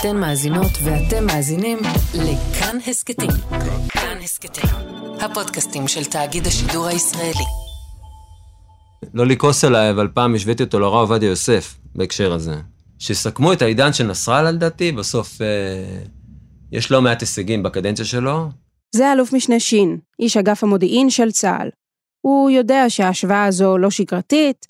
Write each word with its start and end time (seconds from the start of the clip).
אתן 0.00 0.16
מאזינות 0.16 0.70
ואתם 0.84 1.26
מאזינים 1.26 1.78
לכאן 2.14 2.78
הסכתים. 2.86 3.30
כאן 3.88 4.18
הסכתים, 4.22 4.70
הפודקאסטים 5.20 5.88
של 5.88 6.04
תאגיד 6.04 6.46
השידור 6.46 6.86
הישראלי. 6.86 7.44
לא 9.14 9.26
לכעוס 9.26 9.64
עליי, 9.64 9.90
אבל 9.90 10.08
פעם 10.14 10.34
השוויתי 10.34 10.62
אותו 10.62 10.80
לרב 10.80 10.94
עובדיה 10.94 11.28
יוסף 11.28 11.78
בהקשר 11.94 12.32
הזה. 12.32 12.54
שסכמו 12.98 13.52
את 13.52 13.62
העידן 13.62 13.92
של 13.92 14.06
נסראללה 14.06 14.50
לדעתי, 14.50 14.92
בסוף 14.92 15.42
אה, 15.42 15.46
יש 16.72 16.90
לא 16.90 17.02
מעט 17.02 17.20
הישגים 17.20 17.62
בקדנציה 17.62 18.04
שלו. 18.04 18.48
זה 18.94 19.12
אלוף 19.12 19.32
משנה 19.32 19.60
שין, 19.60 19.98
איש 20.20 20.36
אגף 20.36 20.64
המודיעין 20.64 21.10
של 21.10 21.30
צה"ל. 21.30 21.68
הוא 22.20 22.50
יודע 22.50 22.84
שההשוואה 22.88 23.44
הזו 23.44 23.78
לא 23.78 23.90
שגרתית, 23.90 24.66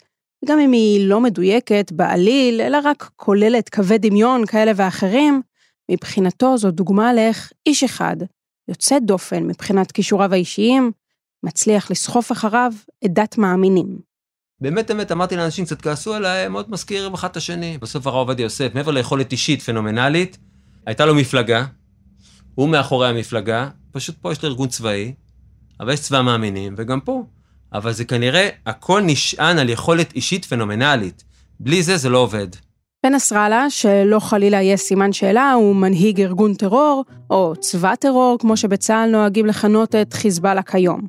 גם 0.47 0.59
אם 0.59 0.73
היא 0.73 1.09
לא 1.09 1.21
מדויקת 1.21 1.93
בעליל, 1.93 2.61
אלא 2.61 2.79
רק 2.85 3.11
כוללת 3.17 3.69
קווי 3.69 3.99
דמיון 3.99 4.47
כאלה 4.47 4.73
ואחרים, 4.77 5.43
מבחינתו 5.91 6.59
זו 6.59 6.71
דוגמה 6.71 7.15
לאיך 7.15 7.53
איש 7.67 7.85
אחד, 7.85 8.17
יוצא 8.69 8.99
דופן 8.99 9.45
מבחינת 9.45 9.93
כישוריו 9.93 10.33
האישיים, 10.33 10.93
מצליח 11.43 11.91
לסחוף 11.91 12.33
אחריו 12.33 12.73
עדת 13.05 13.39
מאמינים. 13.39 13.99
באמת, 14.61 14.91
באמת, 14.91 15.13
אמרתי 15.13 15.37
לאנשים, 15.37 15.65
קצת 15.65 15.83
כעסו 15.83 16.15
עליי, 16.15 16.49
מאוד 16.49 16.71
מזכיר 16.71 17.15
אחד 17.15 17.29
את 17.31 17.37
השני. 17.37 17.79
בסוף 17.79 18.07
הרב 18.07 18.17
עובדיה 18.17 18.45
יוסף, 18.45 18.71
מעבר 18.75 18.91
ליכולת 18.91 19.33
אישית 19.33 19.63
פנומנלית, 19.63 20.39
הייתה 20.87 21.07
לו 21.07 21.15
מפלגה, 21.15 21.65
הוא 22.55 22.69
מאחורי 22.69 23.09
המפלגה, 23.09 23.69
פשוט 23.93 24.17
פה 24.21 24.33
יש 24.33 24.43
לו 24.43 24.49
ארגון 24.49 24.69
צבאי, 24.69 25.15
אבל 25.81 25.93
יש 25.93 26.01
צבא 26.01 26.23
מאמינים, 26.23 26.75
וגם 26.77 27.01
פה. 27.01 27.25
אבל 27.77 27.93
זה 27.93 28.05
כנראה, 28.05 28.49
הכל 28.67 29.01
נשען 29.05 29.59
על 29.59 29.69
יכולת 29.69 30.13
אישית 30.15 30.45
פנומנלית. 30.45 31.25
בלי 31.61 31.83
זה, 31.83 31.97
זה 31.97 32.09
לא 32.09 32.19
עובד. 32.19 32.47
ונסראללה, 33.07 33.71
שלא 33.71 34.19
חלילה 34.19 34.63
יהיה 34.63 34.77
סימן 34.77 35.13
שאלה, 35.13 35.53
הוא 35.53 35.77
מנהיג 35.77 36.21
ארגון 36.21 36.55
טרור, 36.55 37.05
או 37.31 37.53
צבא 37.61 37.95
טרור, 37.95 38.39
כמו 38.41 38.57
שבצה"ל 38.57 39.11
נוהגים 39.11 39.47
לכנות 39.47 39.95
את 39.95 40.13
חיזבאללה 40.13 40.63
כיום. 40.63 41.01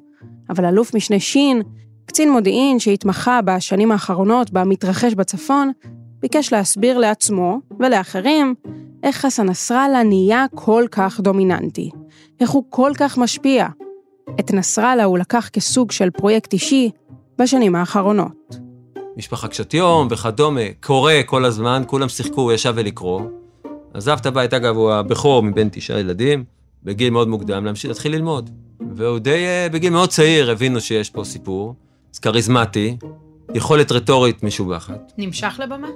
אבל 0.50 0.66
אלוף 0.66 0.96
משנה 0.96 1.20
שין, 1.20 1.62
קצין 2.06 2.32
מודיעין 2.32 2.80
שהתמחה 2.80 3.40
בשנים 3.42 3.92
האחרונות 3.92 4.52
במתרחש 4.52 5.14
בצפון, 5.14 5.72
ביקש 6.20 6.54
להסביר 6.54 6.98
לעצמו 6.98 7.60
ולאחרים 7.80 8.56
איך 9.04 9.16
חסן 9.18 9.50
נסראללה 9.50 10.04
נהיה 10.04 10.46
כל 10.56 10.86
כך 10.92 11.20
דומיננטי, 11.20 11.90
איך 12.40 12.50
הוא 12.50 12.64
כל 12.70 12.92
כך 12.98 13.18
משפיע. 13.18 13.68
את 14.40 14.54
נסראללה 14.54 15.04
הוא 15.04 15.18
לקח 15.18 15.50
כסוג 15.54 15.92
של 15.92 16.10
פרויקט 16.10 16.54
אישי 16.54 16.92
בשנים 17.40 17.76
האחרונות. 17.76 18.58
משפחה 19.18 19.48
קשת 19.48 19.74
יום 19.74 20.08
וכדומה, 20.12 20.62
קורא 20.84 21.14
כל 21.26 21.46
הזמן, 21.46 21.84
כולם 21.88 22.10
שיחקו, 22.10 22.42
הוא 22.42 22.52
ישב 22.52 22.74
ולקרוא. 22.76 23.22
עזב 23.94 24.18
את 24.22 24.26
הבית, 24.26 24.54
אגב, 24.54 24.76
הוא 24.76 24.92
הבכור 24.92 25.44
מבין 25.44 25.70
תשעה 25.72 26.00
ילדים, 26.00 26.44
בגיל 26.84 27.10
מאוד 27.10 27.28
מוקדם, 27.28 27.66
להמשיך, 27.66 27.90
להתחיל 27.90 28.12
ללמוד. 28.12 28.50
והוא 28.96 29.20
די, 29.20 29.46
אה, 29.46 29.68
בגיל 29.72 29.94
מאוד 29.94 30.10
צעיר, 30.10 30.52
הבינו 30.52 30.82
שיש 30.82 31.10
פה 31.10 31.24
סיפור. 31.24 31.76
אז 32.14 32.20
כריזמטי, 32.20 32.98
יכולת 33.54 33.92
רטורית 33.92 34.44
משובחת. 34.44 35.12
נמשך 35.18 35.60
לבמה? 35.64 35.88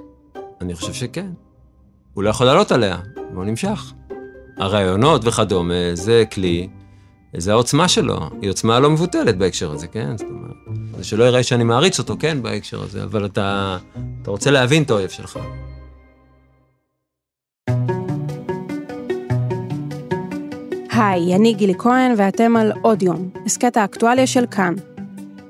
אני 0.60 0.74
חושב 0.74 0.92
שכן. 0.92 1.30
הוא 2.14 2.24
לא 2.24 2.30
יכול 2.30 2.46
לעלות 2.46 2.72
עליה, 2.72 2.98
והוא 3.32 3.44
נמשך. 3.44 3.92
הרעיונות 4.58 5.24
וכדומה, 5.24 5.74
זה 5.94 6.24
כלי, 6.32 6.68
זה 7.36 7.52
העוצמה 7.52 7.88
שלו. 7.88 8.18
היא 8.42 8.50
עוצמה 8.50 8.80
לא 8.80 8.90
מבוטלת 8.90 9.36
בהקשר 9.36 9.72
הזה, 9.72 9.86
כן? 9.86 10.16
זאת 10.16 10.26
אומרת, 10.30 10.78
זה 10.96 11.04
שלא 11.04 11.24
יראה 11.24 11.42
שאני 11.42 11.64
מעריץ 11.64 11.98
אותו, 11.98 12.16
כן, 12.18 12.42
בהקשר 12.42 12.82
הזה, 12.82 13.04
אבל 13.04 13.26
אתה, 13.26 13.78
אתה 14.22 14.30
רוצה 14.30 14.50
להבין 14.50 14.82
את 14.82 14.90
האויב 14.90 15.10
שלך. 15.10 15.38
היי, 20.92 21.34
אני 21.34 21.54
גילי 21.54 21.74
כהן 21.78 22.14
ואתם 22.16 22.56
על 22.56 22.72
עוד 22.82 23.02
יום, 23.02 23.30
הסכת 23.46 23.76
האקטואליה 23.76 24.26
של 24.26 24.44
כאן. 24.50 24.74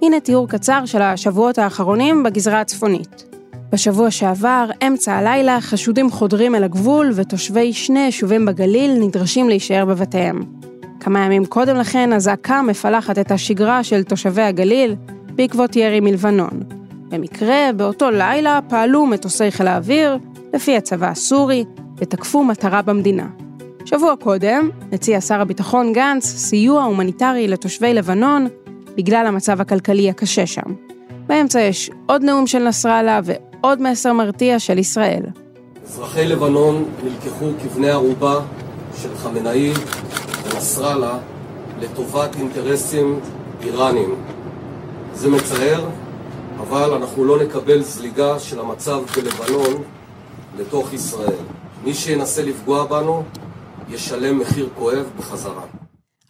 הנה 0.03 0.21
תיאור 0.21 0.49
קצר 0.49 0.87
של 0.87 1.03
השבועות 1.03 1.59
האחרונים 1.59 2.23
בגזרה 2.23 2.61
הצפונית. 2.61 3.25
בשבוע 3.73 4.11
שעבר, 4.11 4.71
אמצע 4.87 5.15
הלילה, 5.15 5.61
חשודים 5.61 6.11
חודרים 6.11 6.55
אל 6.55 6.65
הגבול 6.65 7.13
ותושבי 7.15 7.73
שני 7.73 8.01
יישובים 8.01 8.47
בגליל 8.47 8.99
נדרשים 9.01 9.49
להישאר 9.49 9.85
בבתיהם. 9.85 10.62
כמה 11.03 11.25
ימים 11.25 11.47
קודם 11.47 11.77
לכן, 11.77 12.13
אזעקה 12.13 12.63
מפלחת 12.63 13.19
את 13.19 13.31
השגרה 13.31 13.85
של 13.85 14.03
תושבי 14.03 14.43
הגליל 14.43 14.95
בעקבות 15.35 15.77
ירי 15.77 16.01
מלבנון. 16.01 16.61
במקרה, 17.09 17.71
באותו 17.77 18.11
לילה 18.11 18.61
פעלו 18.69 19.07
מטוסי 19.07 19.51
חיל 19.51 19.67
האוויר, 19.67 20.19
לפי 20.55 20.77
הצבא 20.77 21.09
הסורי, 21.09 21.65
ותקפו 21.97 22.45
מטרה 22.45 22.83
במדינה. 22.83 23.27
שבוע 23.85 24.15
קודם, 24.17 24.71
הציע 24.93 25.21
שר 25.21 25.41
הביטחון 25.41 25.93
גנץ 25.93 26.25
סיוע 26.25 26.83
הומניטרי 26.83 27.49
לתושבי 27.49 27.95
לבנון 27.95 28.49
בגלל 28.97 29.27
המצב 29.27 29.61
הכלכלי 29.61 30.11
הקשה 30.11 30.47
שם. 30.47 30.75
באמצע 31.27 31.61
יש 31.61 31.91
עוד 32.07 32.23
נאום 32.23 32.47
של 32.47 32.69
נסראללה 32.69 33.21
ועוד 33.25 33.83
מסר 33.83 34.13
מרתיע 34.13 34.59
של 34.59 34.79
ישראל. 34.79 35.23
אזרחי 35.85 36.27
לבנון 36.27 36.85
נלקחו 37.05 37.51
כבני 37.63 37.91
ערובה 37.91 38.41
של 39.03 39.17
חמינאי 39.17 39.73
ונסראללה 40.63 41.19
לטובת 41.81 42.37
אינטרסים 42.37 43.21
איראנים. 43.61 44.15
זה 45.13 45.31
מצער, 45.31 45.91
אבל 46.59 46.95
אנחנו 46.95 47.25
לא 47.25 47.43
נקבל 47.43 47.83
זליגה 47.83 48.39
של 48.39 48.61
המצב 48.61 49.03
בלבנון 49.17 49.83
לתוך 50.59 50.93
ישראל. 50.93 51.37
מי 51.85 51.95
שינסה 51.95 52.43
לפגוע 52.43 52.85
בנו, 52.87 53.23
ישלם 53.89 54.39
מחיר 54.39 54.69
כואב 54.79 55.07
בחזרה. 55.19 55.65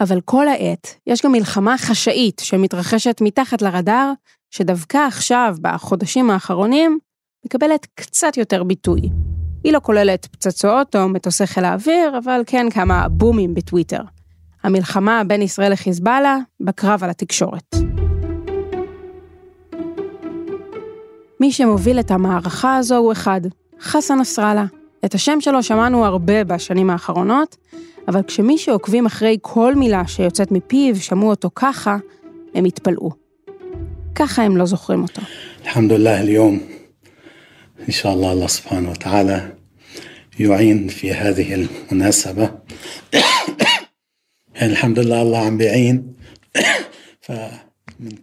אבל 0.00 0.20
כל 0.24 0.48
העת 0.48 0.94
יש 1.06 1.22
גם 1.22 1.32
מלחמה 1.32 1.78
חשאית 1.78 2.40
שמתרחשת 2.44 3.18
מתחת 3.20 3.62
לרדאר, 3.62 4.12
שדווקא 4.50 4.98
עכשיו, 4.98 5.56
בחודשים 5.60 6.30
האחרונים, 6.30 6.98
מקבלת 7.46 7.86
קצת 7.94 8.36
יותר 8.36 8.62
ביטוי. 8.62 9.00
היא 9.64 9.72
לא 9.72 9.80
כוללת 9.82 10.26
פצצות 10.26 10.96
או 10.96 11.08
מטוסי 11.08 11.46
חיל 11.46 11.64
האוויר, 11.64 12.18
אבל 12.24 12.40
כן 12.46 12.70
כמה 12.70 13.08
בומים 13.08 13.54
בטוויטר. 13.54 14.02
המלחמה 14.64 15.22
בין 15.26 15.42
ישראל 15.42 15.72
לחיזבאללה 15.72 16.38
בקרב 16.60 17.04
על 17.04 17.10
התקשורת. 17.10 17.74
מי 21.40 21.52
שמוביל 21.52 22.00
את 22.00 22.10
המערכה 22.10 22.76
הזו 22.76 22.96
הוא 22.96 23.12
אחד, 23.12 23.40
חסן 23.80 24.18
נסראללה. 24.18 24.64
את 25.04 25.14
השם 25.14 25.40
שלו 25.40 25.62
שמענו 25.62 26.04
הרבה 26.04 26.44
בשנים 26.44 26.90
האחרונות, 26.90 27.56
אבל 28.08 28.22
כשמי 28.22 28.58
שעוקבים 28.58 29.06
אחרי 29.06 29.38
כל 29.40 29.74
מילה 29.74 30.06
שיוצאת 30.06 30.52
מפיו 30.52 30.96
שמעו 30.96 31.30
אותו 31.30 31.50
ככה, 31.54 31.96
הם 32.54 32.64
התפלאו. 32.64 33.10
ככה 34.14 34.42
הם 34.42 34.56
לא 34.56 34.66
זוכרים 34.66 35.02
אותו. 35.02 35.22
אלחמדוללה 35.64 36.16
היום, 36.16 36.58
אינשאללה, 37.78 38.32
אללה 38.32 38.48
סבחנו 38.48 38.90
ותעלה, 38.90 39.40
יועין 40.38 40.88
פי 40.88 41.12
הדהיל 41.12 41.66
אל-מונסבה, 41.92 42.46
الحمد 44.61 44.99
لله 44.99 45.21
الله 45.21 45.45
عم 45.45 45.57
بيعين 45.57 46.13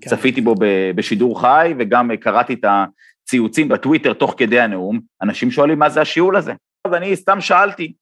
צפיתי 0.08 0.40
בו 0.40 0.54
בשידור 0.94 1.40
חי 1.40 1.74
וגם 1.78 2.10
קראתי 2.20 2.54
את 2.54 2.64
הציוצים 2.64 3.68
בטוויטר 3.68 4.12
תוך 4.12 4.34
כדי 4.36 4.60
הנאום, 4.60 5.00
אנשים 5.22 5.50
שואלים 5.50 5.78
מה 5.78 5.90
זה 5.90 6.00
השיעול 6.00 6.36
הזה. 6.36 6.52
אז 6.84 6.94
אני 6.94 7.16
סתם 7.16 7.40
שאלתי, 7.40 7.92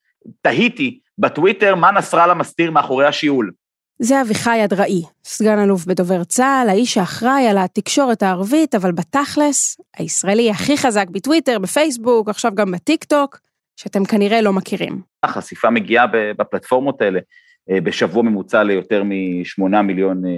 תהיתי 0.42 0.98
בטוויטר 1.18 1.74
מה 1.74 1.92
נסראללה 1.92 2.34
מסתיר 2.34 2.70
מאחורי 2.70 3.06
השיעול. 3.06 3.52
זה 3.98 4.20
אביחי 4.20 4.64
אדראי, 4.64 5.02
סגן 5.24 5.58
אלוף 5.58 5.84
בדובר 5.84 6.24
צה"ל, 6.24 6.68
האיש 6.68 6.94
שאחראי 6.94 7.46
על 7.46 7.58
התקשורת 7.58 8.22
הערבית, 8.22 8.74
אבל 8.74 8.92
בתכלס, 8.92 9.76
הישראלי 9.96 10.50
הכי 10.50 10.76
חזק 10.76 11.06
בטוויטר, 11.10 11.58
בפייסבוק, 11.58 12.28
עכשיו 12.28 12.54
גם 12.54 12.70
בטיק 12.72 13.04
טוק, 13.04 13.38
שאתם 13.76 14.04
כנראה 14.04 14.40
לא 14.40 14.52
מכירים. 14.52 15.00
החשיפה 15.22 15.70
מגיעה 15.70 16.06
בפלטפורמות 16.38 17.02
האלה 17.02 17.18
אה, 17.18 17.24
בשבוע 17.69 18.23
ממוצע 18.23 18.63
ליותר 18.63 19.03
משמונה 19.05 19.81
מיליון 19.81 20.25
אה, 20.25 20.31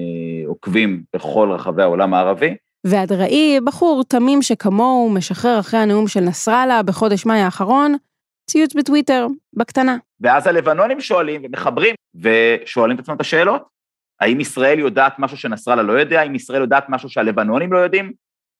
עוקבים 0.47 1.03
בכל 1.15 1.51
רחבי 1.51 1.81
העולם 1.81 2.13
הערבי. 2.13 2.55
ואדראי, 2.83 3.59
בחור 3.63 4.03
תמים 4.07 4.41
שכמוהו, 4.41 5.09
משחרר 5.09 5.59
אחרי 5.59 5.79
הנאום 5.79 6.07
של 6.07 6.19
נסראללה 6.19 6.83
בחודש 6.83 7.25
מאי 7.25 7.39
האחרון, 7.39 7.95
ציוץ 8.49 8.73
בטוויטר, 8.73 9.27
בקטנה. 9.53 9.97
ואז 10.21 10.47
הלבנונים 10.47 11.01
שואלים 11.01 11.41
ומחברים 11.45 11.95
ושואלים 12.15 12.95
את 12.95 13.01
עצמם 13.01 13.15
את 13.15 13.21
השאלות. 13.21 13.63
האם 14.21 14.39
ישראל 14.39 14.79
יודעת 14.79 15.13
משהו 15.19 15.37
שנסראללה 15.37 15.83
לא 15.83 15.93
יודע? 15.93 16.21
האם 16.21 16.35
ישראל 16.35 16.61
יודעת 16.61 16.85
משהו 16.89 17.09
שהלבנונים 17.09 17.73
לא 17.73 17.77
יודעים? 17.77 18.11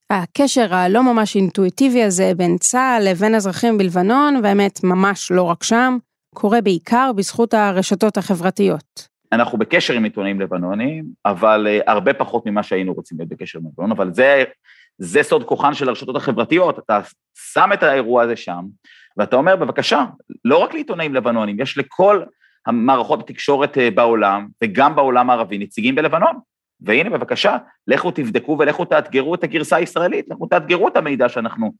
הקשר 0.10 0.76
הלא 0.76 1.04
ממש 1.04 1.36
אינטואיטיבי 1.36 2.04
הזה 2.04 2.32
בין 2.38 2.58
צה"ל 2.58 3.10
לבין 3.10 3.36
אזרחים 3.36 3.78
בלבנון, 3.78 4.40
והאמת 4.44 4.84
ממש 4.84 5.32
לא 5.32 5.44
רק 5.44 5.64
שם, 5.64 5.98
קורה 6.36 6.62
בעיקר 6.62 7.12
בזכות 7.16 7.54
הרשתות 7.54 8.18
החברתיות. 8.18 9.08
אנחנו 9.32 9.58
בקשר 9.58 9.94
עם 9.94 10.04
עיתונאים 10.04 10.42
לבנונים, 10.42 11.06
אבל 11.26 11.68
uh, 11.68 11.84
הרבה 11.92 12.14
פחות 12.14 12.46
ממה 12.46 12.64
שהיינו 12.64 12.94
רוצים 12.94 13.18
להיות 13.18 13.30
בקשר 13.30 13.60
עם 13.60 13.66
לבנון, 13.66 13.92
אבל 13.92 14.14
זה, 14.14 14.44
זה 14.98 15.24
סוד 15.24 15.44
כוחן 15.44 15.74
של 15.74 15.90
הרשתות 15.90 16.16
החברתיות, 16.16 16.80
אתה 16.80 17.00
שם 17.54 17.70
את 17.74 17.84
האירוע 17.84 18.24
הזה 18.24 18.36
שם, 18.36 18.66
ואתה 19.18 19.36
אומר, 19.36 19.56
בבקשה, 19.56 20.06
לא 20.46 20.58
רק 20.58 20.74
לעיתונאים 20.74 21.16
לבנונים, 21.16 21.60
יש 21.60 21.78
לכל 21.78 22.24
המערכות 22.66 23.20
התקשורת 23.20 23.78
אה, 23.78 23.92
בעולם, 23.92 24.48
וגם 24.64 24.96
בעולם 24.96 25.30
הערבי, 25.30 25.58
נציגים 25.58 25.96
בלבנון. 25.96 26.40
והנה, 26.82 27.10
בבקשה, 27.10 27.58
לכו 27.88 28.12
תבדקו 28.12 28.58
ולכו 28.60 28.86
תאתגרו 28.86 29.36
את 29.36 29.44
הגרסה 29.44 29.76
הישראלית, 29.76 30.26
לכו 30.30 30.46
תאתגרו 30.46 30.88
את 30.88 30.98
המידע 30.98 31.30
שאנחנו 31.30 31.72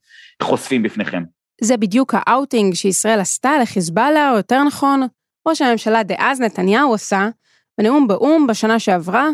חושפים 0.42 0.82
בפניכם. 0.82 1.22
זה 1.60 1.76
בדיוק 1.76 2.14
האאוטינג 2.16 2.74
שישראל 2.74 3.20
עשתה 3.20 3.58
לחיזבאללה, 3.58 4.30
או 4.30 4.36
יותר 4.36 4.64
נכון, 4.64 5.06
ראש 5.48 5.62
הממשלה 5.62 6.02
דאז 6.02 6.40
נתניהו 6.40 6.94
עשה, 6.94 7.28
בנאום 7.78 8.08
באו"ם 8.08 8.46
בשנה 8.46 8.78
שעברה, 8.78 9.28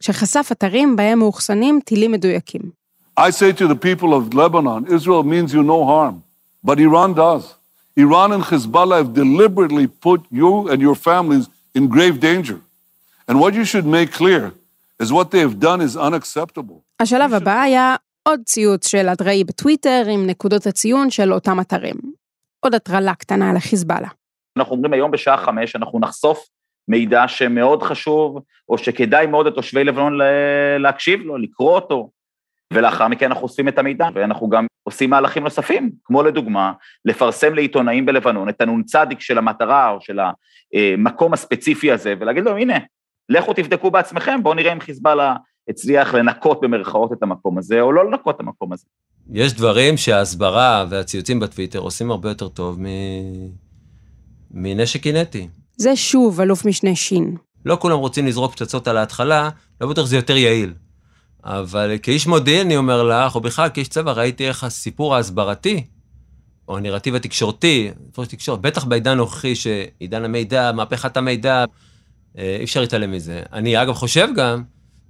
שחשף 0.00 0.48
אתרים 0.52 0.96
בהם 0.96 1.18
מאוחסנים 1.18 1.80
טילים 1.84 2.12
מדויקים. 2.12 2.82
I 3.20 3.30
say 3.30 3.52
to 3.52 3.68
the 3.68 3.76
people 3.76 4.14
of 4.14 4.34
Lebanon, 4.34 4.86
Israel 4.96 5.22
means 5.22 5.52
you 5.52 5.62
no 5.62 5.84
harm, 5.84 6.22
but 6.64 6.78
Iran 6.78 7.12
does. 7.12 7.44
Iran 7.96 8.32
and 8.32 8.42
Hezbollah 8.42 8.98
have 9.02 9.12
deliberately 9.12 9.86
put 9.86 10.20
you 10.30 10.68
and 10.70 10.80
your 10.80 10.96
families 11.08 11.44
in 11.74 11.88
grave 11.88 12.16
danger. 12.20 12.58
And 13.28 13.38
what 13.42 13.52
you 13.58 13.64
should 13.64 13.86
make 13.98 14.10
clear 14.20 14.42
is 15.02 15.08
what 15.12 15.30
they 15.32 15.40
have 15.46 15.56
done 15.60 15.80
is 15.80 15.96
unacceptable. 15.96 16.82
השלב 17.00 17.34
הבא 17.34 17.60
היה 17.60 17.96
עוד 18.28 18.40
ציוץ 18.44 18.86
של 18.86 19.08
אדראי 19.08 19.44
בטוויטר 19.44 20.02
עם 20.10 20.26
נקודות 20.26 20.66
הציון 20.66 21.10
של 21.10 21.32
אותם 21.32 21.60
אתרים. 21.60 21.94
עוד 22.60 22.74
הטרלה 22.74 23.14
קטנה 23.14 23.52
לחיזבאללה. 23.52 24.08
אנחנו 24.58 24.74
אומרים 24.74 24.92
היום 24.92 25.10
בשעה 25.10 25.36
חמש, 25.36 25.76
אנחנו 25.76 26.00
נחשוף 26.00 26.48
מידע 26.88 27.28
שמאוד 27.28 27.82
חשוב, 27.82 28.38
או 28.68 28.78
שכדאי 28.78 29.26
מאוד 29.26 29.46
לתושבי 29.46 29.84
לבנון 29.84 30.18
להקשיב 30.78 31.20
לו, 31.20 31.38
לקרוא 31.38 31.74
אותו, 31.74 32.10
ולאחר 32.72 33.08
מכן 33.08 33.26
אנחנו 33.26 33.42
אוספים 33.42 33.68
את 33.68 33.78
המידע, 33.78 34.08
ואנחנו 34.14 34.48
גם 34.48 34.66
עושים 34.82 35.10
מהלכים 35.10 35.44
נוספים, 35.44 35.90
כמו 36.04 36.22
לדוגמה, 36.22 36.72
לפרסם 37.04 37.54
לעיתונאים 37.54 38.06
בלבנון 38.06 38.48
את 38.48 38.60
הנ"צ 38.60 38.92
של 39.18 39.38
המטרה 39.38 39.90
או 39.90 40.00
של 40.00 40.18
המקום 40.74 41.32
הספציפי 41.32 41.92
הזה, 41.92 42.14
ולהגיד 42.20 42.44
להם, 42.44 42.56
הנה, 42.56 42.78
לכו 43.28 43.52
תבדקו 43.52 43.90
בעצמכם, 43.90 44.42
בואו 44.42 44.54
נראה 44.54 44.72
אם 44.72 44.80
חיזבאללה 44.80 45.36
הצליח 45.68 46.14
לנקות 46.14 46.60
במרכאות 46.62 47.12
את 47.12 47.22
המקום 47.22 47.58
הזה, 47.58 47.80
או 47.80 47.92
לא 47.92 48.10
לנקות 48.10 48.34
את 48.34 48.40
המקום 48.40 48.72
הזה. 48.72 48.84
יש 49.30 49.52
דברים 49.52 49.96
שההסברה 49.96 50.86
והציוצים 50.90 51.40
בטוויטר 51.40 51.78
עושים 51.78 52.10
הרבה 52.10 52.28
יותר 52.28 52.48
טוב 52.48 52.80
מ... 52.80 52.86
מנשק 54.50 55.02
קינטי. 55.02 55.48
זה 55.76 55.96
שוב 55.96 56.40
אלוף 56.40 56.64
משנה 56.64 56.94
שין. 56.94 57.36
לא 57.64 57.76
כולם 57.80 57.98
רוצים 57.98 58.26
לזרוק 58.26 58.52
פצצות 58.52 58.88
על 58.88 58.96
ההתחלה, 58.96 59.50
לא 59.80 59.88
בטוח 59.88 60.06
שזה 60.06 60.16
יותר 60.16 60.36
יעיל. 60.36 60.74
אבל 61.44 61.98
כאיש 62.02 62.26
מודיעין, 62.26 62.66
אני 62.66 62.76
אומר 62.76 63.02
לך, 63.02 63.34
או 63.34 63.40
בכלל 63.40 63.68
כאיש 63.74 63.88
צבא, 63.88 64.12
ראיתי 64.12 64.48
איך 64.48 64.64
הסיפור 64.64 65.16
ההסברתי, 65.16 65.84
או 66.68 66.76
הנרטיב 66.76 67.14
התקשורתי, 67.14 67.90
תקשורת, 68.12 68.60
בטח 68.60 68.84
בעידן 68.84 69.10
הנוכחי, 69.10 69.54
שעידן 69.54 70.24
המידע, 70.24 70.72
מהפכת 70.72 71.16
המידע, 71.16 71.64
אה, 72.38 72.56
אי 72.58 72.64
אפשר 72.64 72.80
להתעלם 72.80 73.10
מזה. 73.10 73.42
אני 73.52 73.82
אגב 73.82 73.94
חושב 73.94 74.28
גם, 74.36 74.62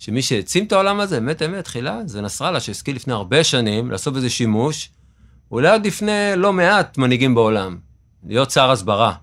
שמי 0.05 0.23
שהעצים 0.23 0.65
את 0.65 0.73
העולם 0.73 1.01
הזה, 1.01 1.19
אמת 1.19 1.43
אמת, 1.43 1.65
תחילה, 1.65 2.01
זה 2.07 2.21
נסראללה, 2.21 2.61
שהשכיל 2.61 2.97
לפני 2.97 3.13
הרבה 3.13 3.45
שנים 3.45 3.91
לעשות 3.91 4.15
בזה 4.15 4.31
שימוש, 4.31 4.91
אולי 5.51 5.69
עוד 5.69 5.87
לפני 5.87 6.33
לא 6.37 6.53
מעט 6.53 6.99
מנהיגים 6.99 7.35
בעולם, 7.35 7.77
להיות 8.27 8.51
שר 8.51 8.71
הסברה. 8.71 9.15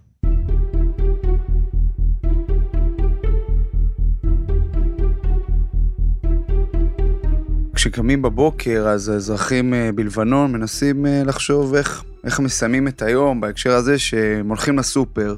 כשקמים 7.73 8.21
בבוקר, 8.21 8.85
אז 8.87 9.09
האזרחים 9.09 9.73
אה, 9.73 9.89
בלבנון 9.95 10.51
מנסים 10.51 11.05
אה, 11.05 11.23
לחשוב 11.25 11.75
איך, 11.75 12.03
איך 12.23 12.39
מסיימים 12.39 12.87
את 12.87 13.01
היום 13.01 13.41
בהקשר 13.41 13.71
הזה 13.71 13.99
שהם 13.99 14.49
הולכים 14.49 14.79
לסופר. 14.79 15.35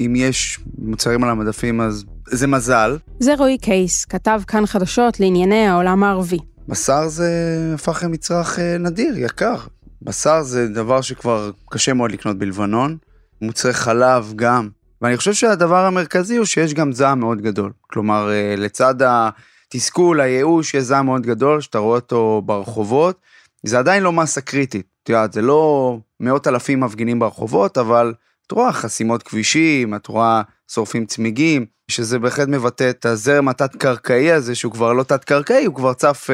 אם 0.00 0.14
יש 0.16 0.60
מוצרים 0.78 1.24
על 1.24 1.30
המדפים, 1.30 1.80
אז 1.80 2.04
זה 2.30 2.46
מזל. 2.46 2.98
זה 3.20 3.34
רועי 3.34 3.58
קייס, 3.58 4.04
כתב 4.04 4.40
כאן 4.46 4.66
חדשות 4.66 5.20
לענייני 5.20 5.66
העולם 5.66 6.04
הערבי. 6.04 6.38
בשר 6.68 7.08
זה 7.08 7.30
הפך 7.74 8.02
למצרך 8.04 8.58
אה, 8.58 8.78
נדיר, 8.78 9.18
יקר. 9.18 9.56
בשר 10.02 10.42
זה 10.42 10.68
דבר 10.68 11.00
שכבר 11.00 11.50
קשה 11.70 11.92
מאוד 11.94 12.12
לקנות 12.12 12.38
בלבנון, 12.38 12.96
מוצרי 13.42 13.72
חלב 13.72 14.32
גם. 14.36 14.68
ואני 15.02 15.16
חושב 15.16 15.32
שהדבר 15.32 15.84
המרכזי 15.84 16.36
הוא 16.36 16.44
שיש 16.44 16.74
גם 16.74 16.92
זעם 16.92 17.20
מאוד 17.20 17.40
גדול. 17.40 17.72
כלומר, 17.82 18.30
לצד 18.56 18.94
התסכול, 19.02 20.20
הייאוש, 20.20 20.74
יש 20.74 20.82
זעם 20.82 21.06
מאוד 21.06 21.22
גדול, 21.22 21.60
שאתה 21.60 21.78
רואה 21.78 21.96
אותו 21.96 22.42
ברחובות. 22.46 23.20
זה 23.62 23.78
עדיין 23.78 24.02
לא 24.02 24.12
מסה 24.12 24.40
קריטית. 24.40 24.86
את 25.02 25.08
יודעת, 25.08 25.32
זה 25.32 25.42
לא 25.42 25.98
מאות 26.20 26.46
אלפים 26.46 26.80
מפגינים 26.80 27.18
ברחובות, 27.18 27.78
אבל 27.78 28.14
את 28.46 28.52
רואה 28.52 28.72
חסימות 28.72 29.22
כבישים, 29.22 29.94
את 29.94 30.06
רואה 30.06 30.42
שורפים 30.70 31.06
צמיגים, 31.06 31.66
שזה 31.90 32.18
בהחלט 32.18 32.48
מבטא 32.48 32.90
את 32.90 33.06
הזרם 33.06 33.48
התת-קרקעי 33.48 34.32
הזה, 34.32 34.54
שהוא 34.54 34.72
כבר 34.72 34.92
לא 34.92 35.02
תת-קרקעי, 35.02 35.64
הוא 35.64 35.74
כבר 35.74 35.94
צף 35.94 36.28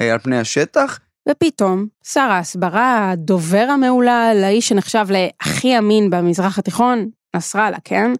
אה, 0.00 0.12
על 0.12 0.18
פני 0.18 0.38
השטח. 0.38 0.98
ופתאום, 1.28 1.86
שר 2.04 2.20
ההסברה, 2.20 3.10
הדובר 3.10 3.66
המהולל, 3.70 4.40
האיש 4.44 4.68
שנחשב 4.68 5.06
להכי 5.10 5.78
אמין 5.78 6.10
במזרח 6.10 6.58
התיכון, 6.58 7.08
נסראללה, 7.36 7.78
כן? 7.84 8.12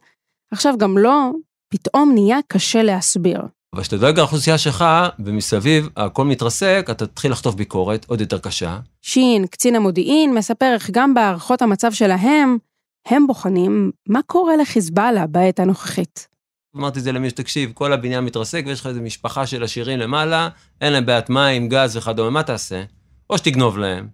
עכשיו 0.53 0.75
גם 0.79 0.99
לו, 0.99 1.33
פתאום 1.69 2.11
נהיה 2.15 2.39
קשה 2.49 2.83
להסביר. 2.83 3.41
אבל 3.75 3.83
כשאתה 3.83 3.97
דואג 3.97 4.19
לאוכלוסייה 4.19 4.59
שלך, 4.59 4.85
ומסביב 5.19 5.89
הכל 5.97 6.25
מתרסק, 6.25 6.87
אתה 6.91 7.07
תתחיל 7.07 7.33
לחטוף 7.33 7.55
ביקורת 7.55 8.05
עוד 8.09 8.21
יותר 8.21 8.39
קשה. 8.39 8.79
שין, 9.03 9.47
קצין 9.47 9.77
המודיעין, 9.77 10.35
מספר 10.35 10.73
איך 10.75 10.91
גם 10.91 11.15
בהערכות 11.15 11.63
המצב 11.63 11.93
שלהם, 11.93 12.59
הם 13.07 13.27
בוחנים 13.27 13.91
מה 14.09 14.21
קורה 14.27 14.57
לחיזבאללה 14.57 15.27
בעת 15.27 15.61
הנוכחית. 15.61 16.29
אמרתי 16.77 16.99
את 16.99 17.05
זה 17.05 17.13
למי 17.13 17.31
שתקשיב, 17.31 17.73
כל 17.75 17.93
הבניין 17.93 18.25
מתרסק 18.25 18.63
ויש 18.67 18.81
לך 18.81 18.87
איזו 18.87 19.01
משפחה 19.03 19.47
של 19.47 19.63
עשירים 19.63 19.99
למעלה, 19.99 20.49
אין 20.81 20.93
להם 20.93 21.07
בעיית 21.07 21.31
מים, 21.31 21.69
גז 21.69 21.97
וכדומה, 21.97 22.31
מה 22.31 22.43
תעשה? 22.43 22.83
או 23.31 23.39
שתגנוב 23.39 23.79
להם, 23.79 24.09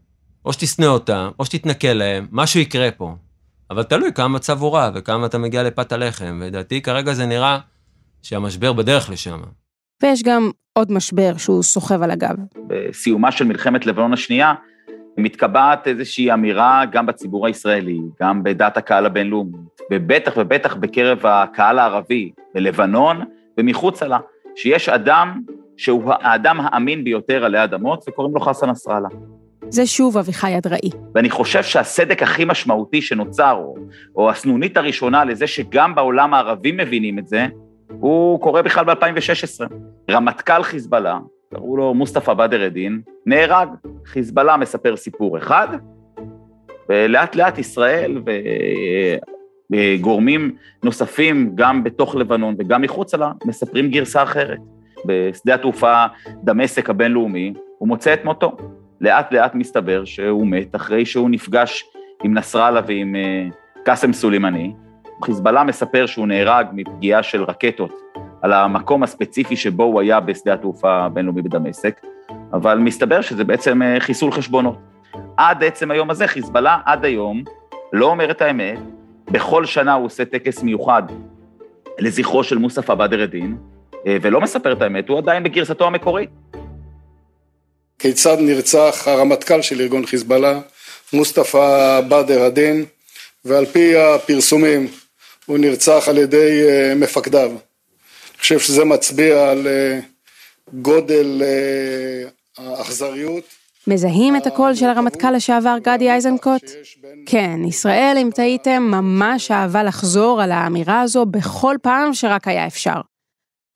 או 0.44 0.52
שתשנא 0.52 0.86
אותם, 0.86 1.30
או 1.38 1.44
שתתנכל 1.44 1.88
להם, 1.88 2.26
משהו 2.32 2.60
יקרה 2.60 2.90
פה. 2.90 3.14
אבל 3.70 3.82
תלוי 3.82 4.12
כמה 4.12 4.28
מצב 4.28 4.60
הוא 4.60 4.70
רע 4.70 4.90
וכמה 4.94 5.26
אתה 5.26 5.38
מגיע 5.38 5.62
לפת 5.62 5.92
הלחם, 5.92 6.38
ולדעתי 6.42 6.82
כרגע 6.82 7.12
זה 7.12 7.26
נראה 7.26 7.58
שהמשבר 8.22 8.72
בדרך 8.72 9.10
לשם. 9.10 9.40
ויש 10.02 10.22
גם 10.22 10.50
עוד 10.72 10.92
משבר 10.92 11.36
שהוא 11.36 11.62
סוחב 11.62 12.02
על 12.02 12.10
הגב. 12.10 12.36
בסיומה 12.66 13.32
של 13.32 13.44
מלחמת 13.44 13.86
לבנון 13.86 14.12
השנייה, 14.12 14.54
מתקבעת 15.18 15.88
איזושהי 15.88 16.32
אמירה 16.32 16.84
גם 16.92 17.06
בציבור 17.06 17.46
הישראלי, 17.46 17.98
גם 18.20 18.42
בדעת 18.42 18.76
הקהל 18.76 19.06
הבינלאומית, 19.06 19.80
ובטח 19.90 20.32
ובטח 20.36 20.74
בקרב 20.74 21.26
הקהל 21.26 21.78
הערבי 21.78 22.32
בלבנון 22.54 23.20
ומחוצה 23.58 24.06
לה, 24.06 24.18
שיש 24.56 24.88
אדם 24.88 25.40
שהוא 25.76 26.12
האדם 26.20 26.58
האמין 26.60 27.04
ביותר 27.04 27.44
עלי 27.44 27.64
אדמות, 27.64 28.04
וקוראים 28.08 28.34
לו 28.34 28.40
חסן 28.40 28.70
נסראללה. 28.70 29.08
זה 29.68 29.86
שוב 29.86 30.18
אביחי 30.18 30.58
אדראי. 30.58 30.90
ואני 31.14 31.30
חושב 31.30 31.62
שהסדק 31.62 32.22
הכי 32.22 32.44
משמעותי 32.44 33.02
שנוצר, 33.02 33.52
או, 33.52 33.74
או 34.16 34.30
הסנונית 34.30 34.76
הראשונה 34.76 35.24
לזה 35.24 35.46
שגם 35.46 35.94
בעולם 35.94 36.34
הערבי 36.34 36.72
מבינים 36.72 37.18
את 37.18 37.28
זה, 37.28 37.46
הוא 38.00 38.40
קורה 38.40 38.62
בכלל 38.62 38.84
ב-2016. 38.84 39.66
רמטכ"ל 40.10 40.62
חיזבאללה, 40.62 41.18
קראו 41.54 41.76
לו 41.76 41.94
מוסטפא 41.94 42.34
בדר 42.34 42.66
א-דין, 42.66 43.00
נהרג. 43.26 43.68
חיזבאללה 44.06 44.56
מספר 44.56 44.96
סיפור 44.96 45.38
אחד, 45.38 45.68
ולאט 46.88 47.36
לאט 47.36 47.58
ישראל 47.58 48.22
וגורמים 49.72 50.56
נוספים, 50.84 51.52
גם 51.54 51.84
בתוך 51.84 52.14
לבנון 52.14 52.54
וגם 52.58 52.82
מחוצה 52.82 53.16
לה, 53.16 53.32
מספרים 53.44 53.90
גרסה 53.90 54.22
אחרת. 54.22 54.58
בשדה 55.06 55.54
התעופה 55.54 56.04
דמשק 56.44 56.90
הבינלאומי, 56.90 57.52
הוא 57.78 57.88
מוצא 57.88 58.14
את 58.14 58.24
מותו. 58.24 58.56
לאט 59.00 59.32
לאט 59.32 59.54
מסתבר 59.54 60.04
שהוא 60.04 60.46
מת 60.46 60.76
אחרי 60.76 61.06
שהוא 61.06 61.30
נפגש 61.30 61.84
עם 62.24 62.34
נסראללה 62.34 62.80
ועם 62.86 63.16
אה, 63.16 63.48
קאסם 63.84 64.12
סולימני, 64.12 64.72
חיזבאללה 65.24 65.64
מספר 65.64 66.06
שהוא 66.06 66.26
נהרג 66.26 66.66
מפגיעה 66.72 67.22
של 67.22 67.42
רקטות 67.42 67.92
על 68.42 68.52
המקום 68.52 69.02
הספציפי 69.02 69.56
שבו 69.56 69.82
הוא 69.82 70.00
היה 70.00 70.20
בשדה 70.20 70.54
התעופה 70.54 71.04
הבינלאומי 71.04 71.42
בדמשק, 71.42 72.00
אבל 72.52 72.78
מסתבר 72.78 73.20
שזה 73.20 73.44
בעצם 73.44 73.82
אה, 73.82 74.00
חיסול 74.00 74.32
חשבונות. 74.32 74.76
עד 75.36 75.64
עצם 75.64 75.90
היום 75.90 76.10
הזה, 76.10 76.26
חיזבאללה 76.26 76.78
עד 76.84 77.04
היום 77.04 77.42
לא 77.92 78.06
אומר 78.06 78.30
את 78.30 78.42
האמת, 78.42 78.78
בכל 79.30 79.66
שנה 79.66 79.92
הוא 79.92 80.06
עושה 80.06 80.24
טקס 80.24 80.62
מיוחד 80.62 81.02
לזכרו 81.98 82.44
של 82.44 82.58
מוסף 82.58 82.90
בדר 82.90 83.24
א-דין, 83.24 83.56
אה, 84.06 84.16
ולא 84.22 84.40
מספר 84.40 84.72
את 84.72 84.82
האמת, 84.82 85.08
הוא 85.08 85.18
עדיין 85.18 85.42
בגרסתו 85.42 85.86
המקורית. 85.86 86.30
כיצד 87.98 88.36
נרצח 88.40 89.08
הרמטכ"ל 89.08 89.62
של 89.62 89.80
ארגון 89.80 90.06
חיזבאללה, 90.06 90.60
מוסטפא 91.12 92.00
בדר 92.00 92.46
א-דין, 92.46 92.84
ועל 93.44 93.66
פי 93.66 93.96
הפרסומים 93.96 94.88
הוא 95.46 95.58
נרצח 95.58 96.04
על 96.08 96.18
ידי 96.18 96.64
אה, 96.68 96.94
מפקדיו. 96.96 97.50
חושב 98.42 98.58
שזה 98.58 98.84
מצביע 98.84 99.50
על 99.50 99.66
אה, 99.66 100.00
גודל 100.72 101.42
אה, 101.42 102.28
האכזריות 102.58 103.44
מזהים 103.86 104.36
את 104.36 104.46
הקול 104.46 104.74
של 104.74 104.86
הרמטכ"ל 104.86 105.30
לשעבר 105.30 105.76
גדי 105.82 106.10
איזנקוט? 106.10 106.62
כן, 107.26 107.60
ישראל, 107.68 108.16
אם 108.22 108.30
טעיתם, 108.34 108.82
ממש 108.82 109.50
אהבה 109.50 109.82
לחזור 109.82 110.42
על 110.42 110.52
האמירה 110.52 111.00
הזו 111.00 111.26
בכל 111.26 111.76
פעם 111.82 112.14
שרק 112.14 112.48
היה 112.48 112.66
אפשר. 112.66 113.00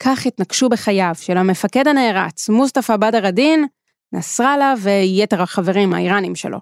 כך 0.02 0.26
התנקשו 0.26 0.68
בחייו 0.68 1.12
של 1.20 1.36
המפקד 1.36 1.88
הנערץ, 1.88 2.48
מוסטפא 2.48 2.96
בדר 2.96 3.28
א-דין, 3.28 3.66
נסראללה 4.12 4.74
ויתר 4.82 5.42
החברים 5.42 5.94
האיראנים 5.94 6.34
שלו. 6.34 6.58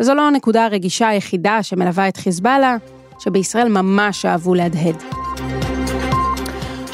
וזו 0.00 0.14
לא 0.14 0.22
הנקודה 0.22 0.64
הרגישה 0.64 1.08
היחידה 1.08 1.62
שמלווה 1.62 2.08
את 2.08 2.16
חיזבאללה, 2.16 2.76
שבישראל 3.18 3.68
ממש 3.68 4.24
אהבו 4.24 4.54
להדהד. 4.54 5.02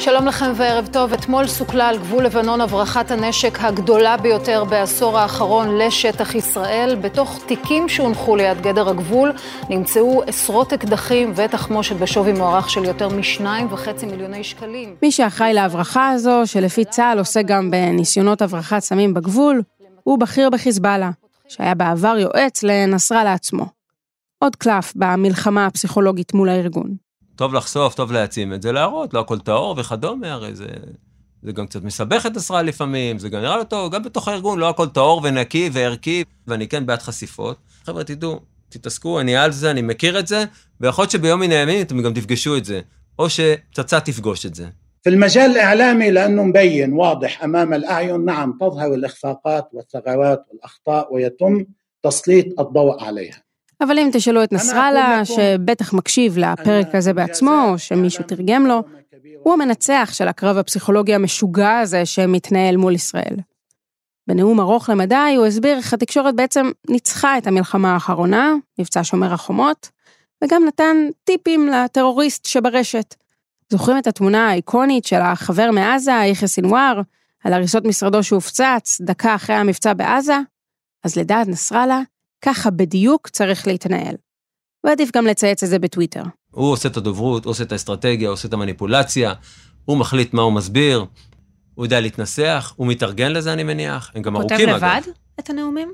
שלום 0.03 0.25
לכם 0.25 0.51
וערב 0.55 0.87
טוב. 0.91 1.13
אתמול 1.13 1.47
סוכלה 1.47 1.87
על 1.87 1.97
גבול 1.97 2.25
לבנון 2.25 2.61
הברחת 2.61 3.11
הנשק 3.11 3.57
הגדולה 3.61 4.17
ביותר 4.17 4.63
בעשור 4.63 5.19
האחרון 5.19 5.77
לשטח 5.77 6.35
ישראל. 6.35 6.95
בתוך 7.01 7.39
תיקים 7.47 7.89
שהונחו 7.89 8.35
ליד 8.35 8.61
גדר 8.61 8.89
הגבול 8.89 9.31
נמצאו 9.69 10.23
עשרות 10.27 10.73
אקדחים 10.73 11.33
ותחמושת 11.35 11.95
בשווי 11.95 12.33
מוערך 12.33 12.69
של 12.69 12.83
יותר 12.83 13.09
משניים 13.09 13.67
וחצי 13.73 14.05
מיליוני 14.05 14.43
שקלים. 14.43 14.95
מי 15.01 15.11
שאחראי 15.11 15.53
להברחה 15.53 16.09
הזו, 16.09 16.41
שלפי 16.45 16.85
צה"ל 16.85 17.19
עושה 17.19 17.41
גם 17.41 17.71
בניסיונות 17.71 18.41
הברחת 18.41 18.79
סמים 18.79 19.13
בגבול, 19.13 19.61
הוא 20.03 20.19
בכיר 20.19 20.49
בחיזבאללה, 20.49 21.11
שהיה 21.47 21.75
בעבר 21.75 22.15
יועץ 22.19 22.63
לנסראללה 22.63 23.33
עצמו. 23.33 23.65
עוד 24.39 24.55
קלף 24.55 24.93
במלחמה 24.95 25.65
הפסיכולוגית 25.65 26.33
מול 26.33 26.49
הארגון. 26.49 27.12
טוב 27.38 27.54
לחשוף, 27.54 27.94
טוב 27.94 28.12
להעצים 28.12 28.52
את 28.52 28.62
זה, 28.62 28.72
להראות, 28.72 29.14
לא 29.14 29.20
הכל 29.20 29.38
טהור 29.38 29.74
וכדומה, 29.78 30.32
הרי 30.32 30.54
זה, 30.54 30.66
זה 31.42 31.52
גם 31.52 31.66
קצת 31.66 31.82
מסבך 31.82 32.26
את 32.26 32.36
נסראללה 32.36 32.68
לפעמים, 32.68 33.18
זה 33.18 33.28
גם 33.28 33.40
נראה 33.40 33.56
לו 33.56 33.64
טוב, 33.64 33.94
גם 33.94 34.02
בתוך 34.02 34.28
הארגון 34.28 34.58
לא 34.58 34.68
הכל 34.68 34.88
טהור 34.88 35.20
ונקי 35.24 35.70
וערכי, 35.72 36.24
ואני 36.46 36.68
כן 36.68 36.86
בעד 36.86 36.98
חשיפות. 36.98 37.56
חבר'ה, 37.84 38.04
תדעו, 38.04 38.40
תתעסקו, 38.68 39.20
אני 39.20 39.36
על 39.36 39.52
זה, 39.52 39.70
אני 39.70 39.82
מכיר 39.82 40.18
את 40.18 40.26
זה, 40.26 40.44
ויכול 40.80 41.02
להיות 41.02 41.10
שביום 41.10 41.40
מן 41.40 41.50
הימים 41.50 41.80
אתם 41.80 42.02
גם 42.02 42.14
תפגשו 42.14 42.56
את 42.56 42.64
זה, 42.64 42.80
או 43.18 43.30
שפצצה 43.30 44.00
תפגוש 44.00 44.46
את 44.46 44.54
זה. 44.54 44.66
في 45.02 45.10
المجال 45.10 45.50
الإعلامي 45.50 46.10
لأنه 46.10 46.44
مبين 46.44 46.92
واضح 46.92 47.44
أمام 47.44 47.74
الأعين 47.74 48.24
نعم 48.24 48.58
تظهر 48.60 48.94
الإخفاقات 48.94 49.68
والثغرات 49.72 50.44
والأخطاء 50.50 51.14
ويتم 51.14 51.64
تسليط 52.02 52.60
الضوء 52.60 53.04
عليها 53.04 53.42
אבל 53.83 53.99
אם 53.99 54.09
תשאלו 54.13 54.43
את 54.43 54.51
נסראללה, 54.51 55.25
שבטח 55.25 55.93
מקשיב 55.93 56.37
לפרק 56.37 56.95
הזה 56.95 57.13
בעצמו, 57.13 57.69
או 57.69 57.79
שמישהו 57.79 58.23
תרגם 58.23 58.65
לו, 58.65 58.83
הוא 59.43 59.53
המנצח 59.53 60.09
של 60.13 60.27
הקרב 60.27 60.57
הפסיכולוגי 60.57 61.15
המשוגע 61.15 61.79
הזה 61.79 62.05
שמתנהל 62.05 62.77
מול 62.77 62.93
ישראל. 62.95 63.35
בנאום 64.27 64.59
ארוך 64.59 64.89
למדי 64.89 65.33
הוא 65.37 65.45
הסביר 65.45 65.77
איך 65.77 65.93
התקשורת 65.93 66.35
בעצם 66.35 66.71
ניצחה 66.89 67.37
את 67.37 67.47
המלחמה 67.47 67.93
האחרונה, 67.93 68.53
מבצע 68.79 69.03
שומר 69.03 69.33
החומות, 69.33 69.89
וגם 70.43 70.63
נתן 70.67 70.97
טיפים 71.23 71.67
לטרוריסט 71.67 72.45
שברשת. 72.45 73.15
זוכרים 73.69 73.97
את 73.97 74.07
התמונה 74.07 74.49
האיקונית 74.49 75.05
של 75.05 75.21
החבר 75.21 75.71
מעזה, 75.71 76.11
יחיא 76.11 76.47
סינואר, 76.47 77.01
על 77.43 77.53
הריסות 77.53 77.85
משרדו 77.85 78.23
שהופצץ 78.23 79.01
דקה 79.01 79.35
אחרי 79.35 79.55
המבצע 79.55 79.93
בעזה? 79.93 80.37
אז 81.03 81.15
לדעת 81.15 81.47
נסראללה, 81.47 82.01
ככה 82.45 82.69
בדיוק 82.69 83.29
צריך 83.29 83.67
להתנהל. 83.67 84.15
ועדיף 84.85 85.09
גם 85.15 85.27
לצייץ 85.27 85.63
את 85.63 85.69
זה 85.69 85.79
בטוויטר. 85.79 86.23
הוא 86.51 86.71
עושה 86.71 86.89
את 86.89 86.97
הדוברות, 86.97 87.45
הוא 87.45 87.51
עושה 87.51 87.63
את 87.63 87.71
האסטרטגיה, 87.71 88.27
הוא 88.27 88.33
עושה 88.33 88.47
את 88.47 88.53
המניפולציה, 88.53 89.33
הוא 89.85 89.97
מחליט 89.97 90.33
מה 90.33 90.41
הוא 90.41 90.53
מסביר, 90.53 91.05
הוא 91.75 91.85
יודע 91.85 91.99
להתנסח, 91.99 92.73
הוא 92.75 92.87
מתארגן 92.87 93.31
לזה, 93.31 93.53
אני 93.53 93.63
מניח. 93.63 94.11
הם 94.15 94.21
גם 94.21 94.35
ארוכים, 94.35 94.69
אגב. 94.69 94.79
כותב 94.79 94.85
לבד 94.85 95.01
את 95.39 95.49
הנאומים? 95.49 95.93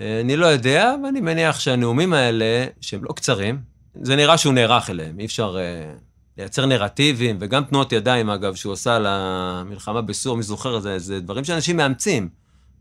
אה, 0.00 0.20
אני 0.20 0.36
לא 0.36 0.46
יודע, 0.46 0.94
אבל 1.00 1.08
אני 1.08 1.20
מניח 1.20 1.60
שהנאומים 1.60 2.12
האלה, 2.12 2.66
שהם 2.80 3.04
לא 3.04 3.12
קצרים, 3.12 3.58
זה 4.02 4.16
נראה 4.16 4.38
שהוא 4.38 4.52
נערך 4.52 4.90
אליהם, 4.90 5.20
אי 5.20 5.24
אפשר 5.24 5.56
uh, 5.56 6.00
לייצר 6.38 6.66
נרטיבים, 6.66 7.36
וגם 7.40 7.64
תנועות 7.64 7.92
ידיים, 7.92 8.30
אגב, 8.30 8.54
שהוא 8.54 8.72
עושה 8.72 8.98
למלחמה 8.98 10.02
בסור, 10.02 10.36
מי 10.36 10.42
זוכר, 10.42 10.80
זה, 10.80 10.98
זה 10.98 11.20
דברים 11.20 11.44
שאנשים 11.44 11.76
מאמצים. 11.76 12.28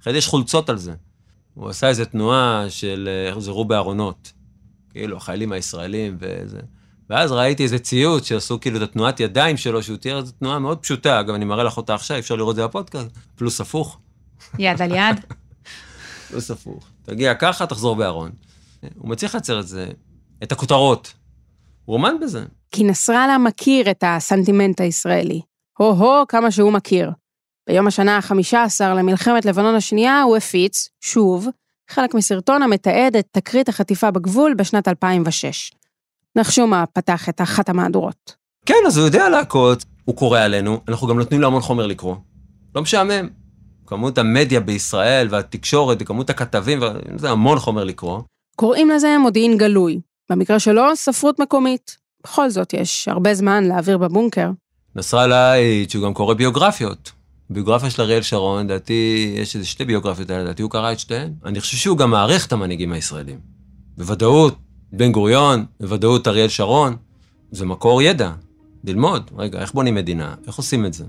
אחרי 0.01 0.13
זה 0.13 0.19
יש 0.19 0.27
חולצות 0.27 0.69
על 0.69 0.77
זה. 0.77 0.93
הוא 1.55 1.69
עשה 1.69 1.87
איזו 1.87 2.05
תנועה 2.05 2.65
של 2.69 3.09
איך 3.27 3.39
זה 3.39 3.51
רובי 3.51 3.75
ארונות. 3.75 4.33
כאילו, 4.89 5.17
החיילים 5.17 5.51
הישראלים 5.51 6.17
וזה. 6.19 6.59
ואז 7.09 7.31
ראיתי 7.31 7.63
איזה 7.63 7.79
ציוץ 7.79 8.27
שעשו 8.27 8.59
כאילו 8.59 8.77
את 8.77 8.81
התנועת 8.81 9.19
ידיים 9.19 9.57
שלו, 9.57 9.83
שהוא 9.83 9.97
תיאר 9.97 10.17
איזו 10.17 10.31
תנועה 10.31 10.59
מאוד 10.59 10.77
פשוטה, 10.77 11.19
אגב, 11.19 11.33
אני 11.33 11.45
מראה 11.45 11.63
לך 11.63 11.77
אותה 11.77 11.95
עכשיו, 11.95 12.19
אפשר 12.19 12.35
לראות 12.35 12.51
את 12.51 12.55
זה 12.55 12.67
בפודקאסט, 12.67 13.09
פלוס 13.35 13.61
הפוך. 13.61 13.99
יד 14.59 14.81
על 14.81 14.91
יד. 14.91 15.19
פלוס 16.27 16.51
הפוך. 16.51 16.87
תגיע 17.03 17.33
ככה, 17.33 17.65
תחזור 17.65 17.95
בארון. 17.95 18.31
הוא 18.95 19.09
מצליח 19.09 19.35
לייצר 19.35 19.59
את 19.59 19.67
זה, 19.67 19.87
את 20.43 20.51
הכותרות. 20.51 21.13
הוא 21.85 21.93
אומן 21.93 22.15
בזה. 22.21 22.45
כי 22.71 22.83
נסראללה 22.83 23.37
מכיר 23.37 23.91
את 23.91 24.03
הסנטימנט 24.07 24.81
הישראלי. 24.81 25.41
הו-הו, 25.77 26.27
כמה 26.27 26.51
שהוא 26.51 26.73
מכיר. 26.73 27.11
ביום 27.67 27.87
השנה 27.87 28.17
ה-15 28.17 28.83
למלחמת 28.83 29.45
לבנון 29.45 29.75
השנייה 29.75 30.21
הוא 30.21 30.37
הפיץ, 30.37 30.89
שוב, 31.01 31.47
חלק 31.89 32.13
מסרטון 32.13 32.61
המתעד 32.61 33.15
את 33.15 33.27
תקרית 33.31 33.69
החטיפה 33.69 34.11
בגבול 34.11 34.53
בשנת 34.53 34.87
2006. 34.87 35.71
נחשו 36.35 36.67
מה 36.67 36.85
פתח 36.93 37.29
את 37.29 37.41
אחת 37.41 37.69
המהדורות. 37.69 38.35
כן, 38.65 38.75
אז 38.87 38.97
הוא 38.97 39.05
יודע 39.05 39.29
להכות, 39.29 39.85
הוא 40.05 40.15
קורא 40.15 40.39
עלינו, 40.39 40.79
אנחנו 40.87 41.07
גם 41.07 41.19
נותנים 41.19 41.41
לו 41.41 41.47
המון 41.47 41.61
חומר 41.61 41.87
לקרוא. 41.87 42.15
לא 42.75 42.81
משעמם. 42.81 43.27
כמות 43.87 44.17
המדיה 44.17 44.59
בישראל 44.59 45.27
והתקשורת 45.31 45.97
וכמות 46.01 46.29
הכתבים, 46.29 46.79
זה 47.15 47.29
המון 47.29 47.59
חומר 47.59 47.83
לקרוא. 47.83 48.19
קוראים 48.55 48.89
לזה 48.89 49.17
מודיעין 49.17 49.57
גלוי. 49.57 49.99
במקרה 50.29 50.59
שלו, 50.59 50.95
ספרות 50.95 51.39
מקומית. 51.39 51.97
בכל 52.23 52.49
זאת, 52.49 52.73
יש 52.73 53.07
הרבה 53.07 53.33
זמן 53.33 53.63
להעביר 53.63 53.97
בבונקר. 53.97 54.49
נסראללה 54.95 55.51
העיד 55.51 55.89
שהוא 55.89 56.05
גם 56.05 56.13
קורא 56.13 56.33
ביוגרפיות. 56.33 57.11
ביוגרפיה 57.49 57.89
של 57.89 58.01
אריאל 58.01 58.21
שרון, 58.21 58.65
לדעתי, 58.65 59.33
יש 59.37 59.55
איזה 59.55 59.67
שתי 59.67 59.85
ביוגרפיות 59.85 60.29
האלה, 60.29 60.43
לדעתי 60.43 60.61
הוא 60.61 60.71
קרא 60.71 60.91
את 60.91 60.99
שתיהן. 60.99 61.33
אני 61.45 61.59
חושב 61.59 61.77
שהוא 61.77 61.97
גם 61.97 62.11
מעריך 62.11 62.47
את 62.47 62.53
המנהיגים 62.53 62.93
הישראלים. 62.93 63.39
בוודאות, 63.97 64.55
בן 64.91 65.11
גוריון, 65.11 65.65
בוודאות 65.79 66.27
אריאל 66.27 66.47
שרון, 66.47 66.95
זה 67.51 67.65
מקור 67.65 68.01
ידע. 68.01 68.31
ללמוד, 68.83 69.31
רגע, 69.37 69.59
איך 69.59 69.73
בונים 69.73 69.95
מדינה? 69.95 70.35
איך 70.47 70.55
עושים 70.55 70.85
את 70.85 70.93
זה? 70.93 71.03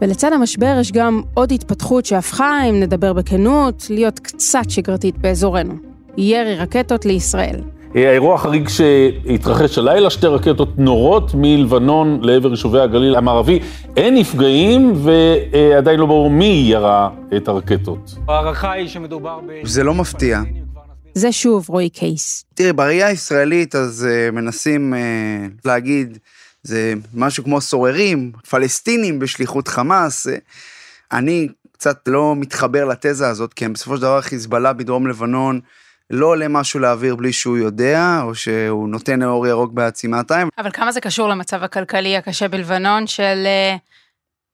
ולצד 0.00 0.32
המשבר 0.32 0.76
יש 0.80 0.92
גם 0.92 1.22
עוד 1.34 1.52
התפתחות 1.52 2.06
שהפכה, 2.06 2.64
אם 2.70 2.80
נדבר 2.80 3.12
בכנות, 3.12 3.86
להיות 3.90 4.18
קצת 4.18 4.70
שגרתית 4.70 5.18
באזורנו. 5.18 5.74
ירי 6.16 6.56
רקטות 6.56 7.04
לישראל. 7.04 7.60
האירוע 7.94 8.34
החריג 8.34 8.68
שהתרחש 8.68 9.78
הלילה, 9.78 10.10
שתי 10.10 10.26
רקטות 10.26 10.78
נורות 10.78 11.30
מלבנון 11.34 12.18
לעבר 12.22 12.50
יישובי 12.50 12.80
הגליל 12.80 13.16
המערבי. 13.16 13.60
אין 13.96 14.14
נפגעים 14.14 14.92
ועדיין 14.96 16.00
לא 16.00 16.06
ברור 16.06 16.30
מי 16.30 16.64
ירה 16.68 17.10
את 17.36 17.48
הרקטות. 17.48 18.14
ההערכה 18.28 18.72
היא 18.72 18.88
שמדובר 18.88 19.40
ב... 19.46 19.66
זה 19.66 19.82
לא 19.82 19.94
מפתיע. 19.94 20.40
זה 21.14 21.32
שוב 21.32 21.68
רועי 21.68 21.88
קייס. 21.88 22.44
תראי, 22.54 22.72
בראייה 22.72 23.06
הישראלית 23.06 23.74
אז 23.74 24.08
uh, 24.08 24.34
מנסים 24.34 24.94
uh, 24.94 24.96
להגיד, 25.64 26.18
זה 26.62 26.94
משהו 27.14 27.44
כמו 27.44 27.60
סוררים, 27.60 28.32
פלסטינים 28.50 29.18
בשליחות 29.18 29.68
חמאס. 29.68 30.26
Uh, 30.26 30.30
אני 31.12 31.48
קצת 31.72 32.08
לא 32.08 32.34
מתחבר 32.36 32.84
לתזה 32.84 33.28
הזאת, 33.28 33.54
כי 33.54 33.64
הם 33.64 33.72
בסופו 33.72 33.96
של 33.96 34.02
דבר 34.02 34.20
חיזבאללה 34.20 34.72
בדרום 34.72 35.06
לבנון. 35.06 35.60
לא 36.14 36.26
עולה 36.26 36.48
משהו 36.48 36.80
לאוויר 36.80 37.16
בלי 37.16 37.32
שהוא 37.32 37.58
יודע, 37.58 38.20
או 38.22 38.34
שהוא 38.34 38.88
נותן 38.88 39.22
אור 39.22 39.46
ירוק 39.46 39.72
בעצימת 39.72 40.30
עין. 40.30 40.48
אבל 40.58 40.70
כמה 40.70 40.92
זה 40.92 41.00
קשור 41.00 41.28
למצב 41.28 41.62
הכלכלי 41.62 42.16
הקשה 42.16 42.48
בלבנון 42.48 43.06
של 43.06 43.46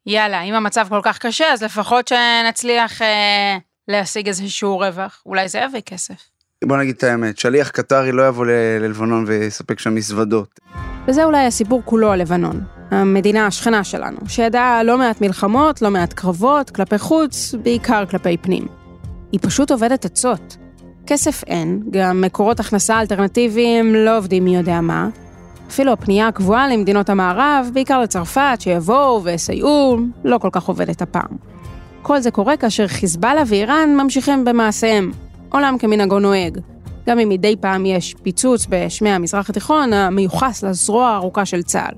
יאללה, 0.06 0.42
אם 0.42 0.54
המצב 0.54 0.86
כל 0.88 1.00
כך 1.02 1.18
קשה, 1.18 1.52
אז 1.52 1.62
לפחות 1.62 2.08
שנצליח 2.08 3.02
אה, 3.02 3.58
להשיג 3.88 4.28
איזשהו 4.28 4.78
רווח. 4.78 5.22
אולי 5.26 5.48
זה 5.48 5.58
יביא 5.58 5.80
כסף. 5.80 6.14
בוא 6.64 6.76
נגיד 6.76 6.94
את 6.96 7.04
האמת, 7.04 7.38
שליח 7.38 7.68
קטרי 7.68 8.12
לא 8.12 8.28
יבוא 8.28 8.46
ללבנון 8.80 9.24
ויספק 9.26 9.78
שם 9.78 9.94
מזוודות. 9.94 10.60
וזה 11.08 11.24
אולי 11.24 11.46
הסיפור 11.46 11.82
כולו 11.84 12.12
על 12.12 12.20
לבנון, 12.20 12.60
המדינה 12.90 13.46
השכנה 13.46 13.84
שלנו, 13.84 14.18
שידעה 14.28 14.82
לא 14.82 14.98
מעט 14.98 15.20
מלחמות, 15.20 15.82
לא 15.82 15.90
מעט 15.90 16.12
קרבות, 16.12 16.70
כלפי 16.70 16.98
חוץ, 16.98 17.54
בעיקר 17.62 18.06
כלפי 18.06 18.36
פנים. 18.36 18.66
היא 19.32 19.40
פשוט 19.42 19.70
עובדת 19.70 20.04
עצות. 20.04 20.56
כסף 21.10 21.44
אין, 21.46 21.82
גם 21.90 22.20
מקורות 22.20 22.60
הכנסה 22.60 23.00
אלטרנטיביים 23.00 23.94
לא 23.94 24.18
עובדים 24.18 24.44
מי 24.44 24.56
יודע 24.56 24.80
מה. 24.80 25.08
אפילו 25.68 25.92
הפנייה 25.92 26.28
הקבועה 26.28 26.68
למדינות 26.68 27.10
המערב, 27.10 27.70
בעיקר 27.74 28.00
לצרפת, 28.00 28.58
שיבואו 28.60 29.22
ויסייעו, 29.24 29.96
לא 30.24 30.38
כל 30.38 30.48
כך 30.52 30.64
עובדת 30.64 31.02
הפעם. 31.02 31.36
כל 32.02 32.20
זה 32.20 32.30
קורה 32.30 32.56
כאשר 32.56 32.86
חיזבאללה 32.86 33.42
ואיראן 33.46 33.96
ממשיכים 33.96 34.44
במעשיהם. 34.44 35.12
עולם 35.52 35.78
כמנהגו 35.78 36.18
נוהג. 36.18 36.58
גם 37.06 37.18
אם 37.18 37.28
מדי 37.28 37.56
פעם 37.60 37.86
יש 37.86 38.14
פיצוץ 38.22 38.66
בשמי 38.68 39.10
המזרח 39.10 39.50
התיכון, 39.50 39.92
המיוחס 39.92 40.62
לזרוע 40.62 41.06
הארוכה 41.06 41.44
של 41.44 41.62
צה"ל. 41.62 41.94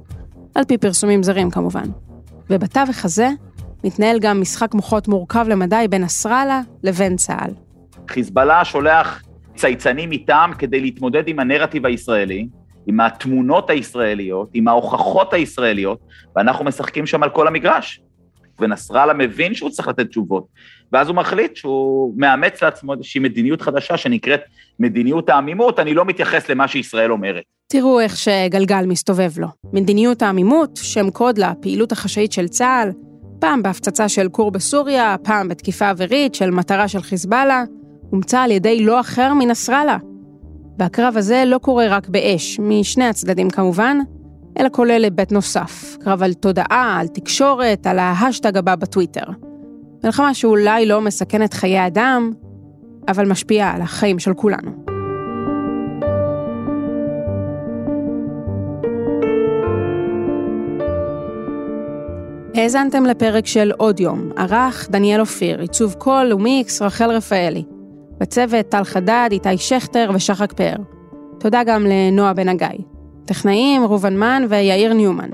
על 0.54 0.64
פי 0.64 0.78
פרסומים 0.78 1.22
זרים 1.22 1.50
כמובן. 1.50 1.88
ובתווך 2.50 3.04
הזה 3.04 3.30
מתנהל 3.84 4.18
גם 4.18 4.40
משחק 4.40 4.74
מוחות 4.74 5.08
מורכב 5.08 5.46
למדי 5.48 5.86
בין 5.90 6.04
נסראללה 6.04 6.60
לבין 6.82 7.16
צה"ל. 7.16 7.71
חיזבאללה 8.12 8.64
שולח 8.64 9.22
צייצנים 9.56 10.10
מטעם 10.10 10.54
כדי 10.54 10.80
להתמודד 10.80 11.28
עם 11.28 11.38
הנרטיב 11.38 11.86
הישראלי, 11.86 12.48
עם 12.86 13.00
התמונות 13.00 13.70
הישראליות, 13.70 14.50
עם 14.54 14.68
ההוכחות 14.68 15.32
הישראליות, 15.32 15.98
ואנחנו 16.36 16.64
משחקים 16.64 17.06
שם 17.06 17.22
על 17.22 17.30
כל 17.30 17.46
המגרש. 17.46 18.00
ונסראללה 18.60 19.12
מבין 19.12 19.54
שהוא 19.54 19.70
צריך 19.70 19.88
לתת 19.88 20.08
תשובות, 20.08 20.46
ואז 20.92 21.08
הוא 21.08 21.16
מחליט 21.16 21.56
שהוא 21.56 22.14
מאמץ 22.16 22.62
לעצמו 22.62 22.92
איזושהי 22.92 23.20
מדיניות 23.20 23.62
חדשה 23.62 23.96
שנקראת 23.96 24.40
מדיניות 24.78 25.28
העמימות, 25.28 25.78
אני 25.78 25.94
לא 25.94 26.04
מתייחס 26.04 26.48
למה 26.48 26.68
שישראל 26.68 27.12
אומרת. 27.12 27.42
תראו 27.68 28.00
איך 28.00 28.16
שגלגל 28.16 28.86
מסתובב 28.86 29.38
לו. 29.38 29.48
מדיניות 29.72 30.22
העמימות, 30.22 30.76
שם 30.82 31.10
קוד 31.10 31.38
לפעילות 31.38 31.92
החשאית 31.92 32.32
של 32.32 32.48
צה"ל, 32.48 32.90
פעם 33.38 33.62
בהפצצה 33.62 34.08
של 34.08 34.28
כור 34.28 34.50
בסוריה, 34.50 35.16
פעם 35.24 35.48
בתקיפה 35.48 35.90
אווירית 35.90 36.34
של 36.34 36.50
מטרה 36.50 36.88
של 36.88 37.02
חיזבאללה, 37.02 37.64
הומצא 38.12 38.40
על 38.40 38.50
ידי 38.50 38.84
לא 38.84 39.00
אחר 39.00 39.34
מנסראללה. 39.34 39.96
והקרב 40.78 41.16
הזה 41.16 41.42
לא 41.46 41.58
קורה 41.58 41.86
רק 41.88 42.08
באש, 42.08 42.60
משני 42.60 43.04
הצדדים 43.04 43.50
כמובן, 43.50 43.98
אלא 44.58 44.68
כולל 44.72 45.04
היבט 45.04 45.32
נוסף, 45.32 45.96
קרב 46.00 46.22
על 46.22 46.32
תודעה, 46.32 46.98
על 47.00 47.06
תקשורת, 47.06 47.86
על 47.86 47.98
ההאשטג 47.98 48.56
הבא 48.56 48.74
בטוויטר. 48.74 49.24
מלחמה 50.04 50.34
שאולי 50.34 50.86
לא 50.86 51.00
מסכנת 51.00 51.54
חיי 51.54 51.86
אדם, 51.86 52.32
אבל 53.08 53.28
משפיעה 53.28 53.74
על 53.74 53.82
החיים 53.82 54.18
של 54.18 54.34
כולנו. 54.34 54.70
האזנתם 62.54 63.06
לפרק 63.06 63.46
של 63.46 63.72
עוד 63.76 64.00
יום, 64.00 64.30
ערך 64.36 64.88
דניאל 64.90 65.20
אופיר, 65.20 65.60
עיצוב 65.60 65.94
קול 65.98 66.32
ומיקס 66.32 66.82
רחל 66.82 67.10
רפאלי. 67.10 67.64
בצוות 68.18 68.68
טל 68.68 68.84
חדד, 68.84 69.28
איתי 69.32 69.58
שכטר 69.58 70.10
ושחק 70.14 70.52
פאר. 70.52 70.76
תודה 71.38 71.64
גם 71.64 71.86
לנועה 71.86 72.32
בן 72.32 72.48
הגיא. 72.48 72.68
טכנאים 73.24 73.84
ראובן 73.84 74.16
מן 74.16 74.46
ויאיר 74.48 74.92
ניומן. 74.92 75.30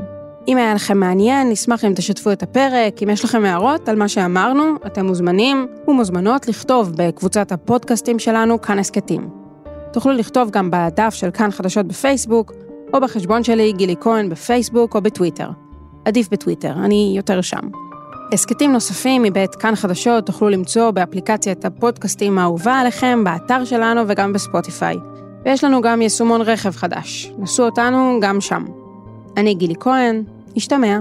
אם 0.48 0.56
היה 0.56 0.74
לכם 0.74 0.98
מעניין, 0.98 1.50
נשמח 1.50 1.84
אם 1.84 1.92
תשתפו 1.96 2.32
את 2.32 2.42
הפרק, 2.42 3.02
אם 3.02 3.10
יש 3.10 3.24
לכם 3.24 3.44
הערות 3.44 3.88
על 3.88 3.96
מה 3.96 4.08
שאמרנו, 4.08 4.64
אתם 4.86 5.06
מוזמנים 5.06 5.66
ומוזמנות 5.88 6.48
לכתוב 6.48 6.92
בקבוצת 6.96 7.52
הפודקאסטים 7.52 8.18
שלנו, 8.18 8.60
כאן 8.60 8.78
הסכתים. 8.78 9.28
תוכלו 9.92 10.12
לכתוב 10.12 10.50
גם 10.50 10.70
בדף 10.72 11.14
של 11.14 11.30
כאן 11.30 11.50
חדשות 11.50 11.86
בפייסבוק, 11.86 12.52
או 12.94 13.00
בחשבון 13.00 13.44
שלי, 13.44 13.72
גילי 13.72 13.94
כהן, 14.00 14.28
בפייסבוק 14.28 14.94
או 14.94 15.00
בטוויטר. 15.00 15.50
עדיף 16.04 16.28
בטוויטר, 16.30 16.72
אני 16.72 17.12
יותר 17.16 17.40
שם. 17.40 17.87
הסכתים 18.32 18.72
נוספים 18.72 19.22
מבית 19.22 19.54
כאן 19.54 19.74
חדשות 19.76 20.26
תוכלו 20.26 20.48
למצוא 20.48 20.90
באפליקציית 20.90 21.64
הפודקאסטים 21.64 22.38
האהובה 22.38 22.80
עליכם, 22.80 23.24
באתר 23.24 23.64
שלנו 23.64 24.02
וגם 24.08 24.32
בספוטיפיי. 24.32 24.96
ויש 25.44 25.64
לנו 25.64 25.80
גם 25.80 26.02
יישומון 26.02 26.40
רכב 26.42 26.70
חדש. 26.70 27.32
נסו 27.38 27.64
אותנו 27.64 28.18
גם 28.22 28.40
שם. 28.40 28.64
אני 29.36 29.54
גילי 29.54 29.74
כהן, 29.80 30.22
נשתמע. 30.56 30.98